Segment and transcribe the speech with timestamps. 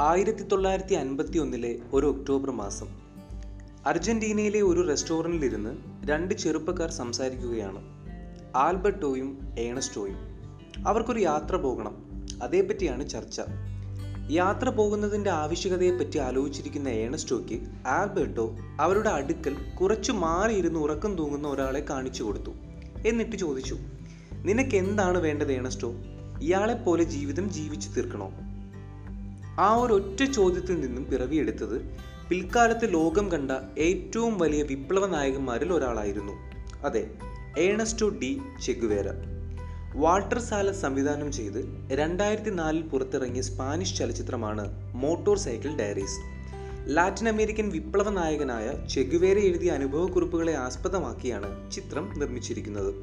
[0.00, 2.88] ആയിരത്തി തൊള്ളായിരത്തി അൻപത്തി ഒന്നിലെ ഒരു ഒക്ടോബർ മാസം
[3.86, 5.76] അർജന്റീനയിലെ ഒരു റെസ്റ്റോറന്റിലിരുന്ന്
[6.08, 7.78] രണ്ട് ചെറുപ്പക്കാർ സംസാരിക്കുകയാണ്.
[8.56, 10.16] ആൽബർട്ടോയും ഏണസ്റ്റോയും.
[10.86, 11.96] അവർക്കൊരു യാത്ര പോകണം.
[12.42, 13.40] അതേപ്പറ്റിയാണ് ചർച്ച.
[14.30, 22.50] യാത്ര പോകുന്നതിന്റെ ആവശ്യകതയെപ്പറ്റി ആലോചിച്ചിരിക്കുന്ന ഏണസ്റ്റോയ്ക്ക് ആൽബർട്ടോ അവരുടെ അടുക്കൽ കുറച്ചു മാറിയിരുന്ന് ഉറക്കം തൂങ്ങുന്ന ഒരാളെ കാണിച്ചു കൊടുത്തു.
[23.08, 23.76] എന്നിട്ട് ചോദിച്ചു
[24.32, 25.92] നിനക്ക് എന്താണ് വേണ്ടത് ഏണസ്റ്റോ?
[26.42, 28.32] ഇയാളെപ്പോലെ ജീവിതം ജീവിച്ചു തീർക്കണോ?
[29.58, 31.76] ആ ഒരു ഒറ്റ ചോദ്യത്തിൽ നിന്നും പിറവിയെടുത്തത്
[32.28, 36.32] പിൽക്കാലത്ത് ലോകം കണ്ട ഏറ്റവും വലിയ വിപ്ലവ നായകന്മാരിൽ ഒരാളായിരുന്നു.
[36.84, 37.10] അതെ
[37.58, 39.04] Ernesto de Che Guevara.
[39.94, 46.18] Walter Salles സംവിധാനം ചെയ്ത് രണ്ടായിരത്തി നാലിൽ പുറത്തിറങ്ങിയ Spanish ചലച്ചിത്രമാണ് motor cycle diaries.
[46.86, 52.94] Latin American വിപ്ലവ നായകനായ ചെഗുവേര എഴുതിയ അനുഭവക്കുറിപ്പുകളെ ആസ്പദമാക്കിയാണ് ചിത്രം നിർമ്മിച്ചിരിക്കുന്നത്.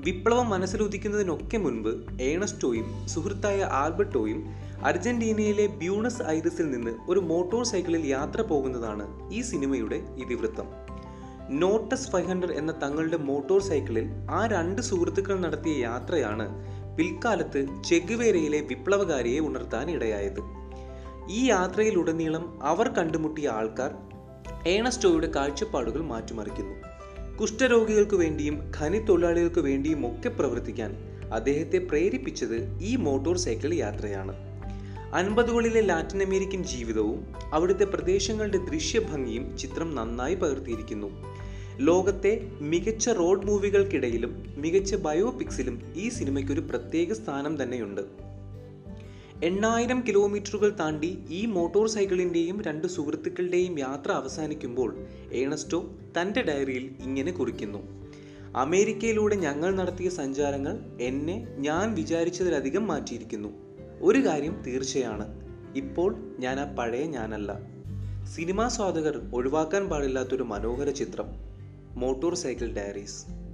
[0.00, 9.32] വിപ്ലവം മനസ്സിലുദിക്കുന്നതിനൊക്കെ മുൻപ് ഏണസ്റ്റോയും സുഹൃത്തായ ആൽബർട്ടോയും അർജന്റീനയിലെ ബ്യൂണസ് ഐറിസിൽ നിന്ന് ഒരു മോട്ടോർ സൈക്കിളിൽ യാത്ര പോകുന്നതാണ്
[9.32, 10.66] ഈ സിനിമയുടെ ഇതിവൃത്തം.
[11.50, 16.48] നോട്ടസ് ഫൈവ് ഹൺഡ്രഡ് എന്ന തങ്ങളുടെ മോട്ടോർ സൈക്കിളിൽ ആ രണ്ട് സുഹൃത്തുക്കൾ നടത്തിയ യാത്രയാണ്
[16.96, 20.40] പിൽക്കാലത്ത് ചെഗുവേരയിലെ വിപ്ലവകാരിയെ ഉണർത്താൻ ഇടയായത്.
[21.30, 23.94] ഈ യാത്രയിലുടനീളം അവർ കണ്ടുമുട്ടിയ ആൾക്കാർ
[24.66, 26.74] ഏണസ്റ്റോയുടെ കാഴ്ചപ്പാടുകൾ മാറ്റിമറിക്കുന്നു.
[27.36, 30.96] കുഷ്ഠരോഗികൾക്ക് വേണ്ടിയും ഖനി തൊഴിലാളികൾക്ക് വേണ്ടിയും ഒക്കെ പ്രവർത്തിക്കാൻ
[31.32, 34.47] അദ്ദേഹത്തെ പ്രേരിപ്പിച്ചത് ഈ മോട്ടോർ സൈക്കിൾ യാത്രയാണ്.
[35.14, 41.10] അൻപതുകളിലെ ലാറ്റിൻ അമേരിക്കൻ ജീവിതവും അവിടുത്തെ പ്രദേശങ്ങളുടെ ദൃശ്യഭംഗിയും ചിത്രം നന്നായി പകർത്തിയിരിക്കുന്നു.
[41.76, 48.00] ലോകത്തെ മികച്ച റോഡ് മൂവികൾക്കിടയിലും മികച്ച ബയോപിക്സിലും ഈ സിനിമയ്ക്ക് ഒരു പ്രത്യേക സ്ഥാനം തന്നെയുണ്ട്.
[49.44, 57.78] എണ്ണായിരം കിലോമീറ്ററുകൾ താണ്ടി ഈ മോട്ടോർ സൈക്കിളിന്റെയും രണ്ട് സുഹൃത്തുക്കളുടെയും യാത്ര അവസാനിക്കുമ്പോൾ ഏണസ്റ്റോ തന്റെ ഡയറിയിൽ ഇങ്ങനെ കുറിക്കുന്നു.
[58.56, 63.67] അമേരിക്കയിലൂടെ ഞങ്ങൾ നടത്തിയ സഞ്ചാരങ്ങൾ എന്നെ ഞാൻ വിചാരിച്ചതിലധികം മാറ്റിയിരിക്കുന്നു.
[64.00, 65.40] ഒരു കാര്യം തീർച്ചയാണ്.
[65.76, 67.58] ഇപ്പോൾ ഞാൻ ആ പഴയ ഞാനല്ല.
[68.24, 71.26] സിനിമാ സ്വാധകർ ഒഴിവാക്കാൻ പാടില്ലാത്തൊരു മനോഹര ചിത്രം
[71.94, 73.47] മോട്ടോർ സൈക്കിൾ ഡയറീസ്.